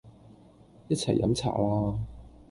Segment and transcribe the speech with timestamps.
[0.87, 1.99] 一齊飲茶啦